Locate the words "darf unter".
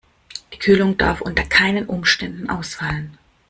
0.97-1.43